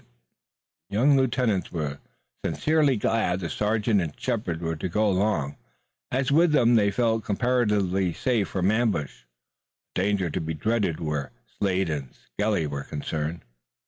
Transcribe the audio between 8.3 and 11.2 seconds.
from ambush, a danger to be dreaded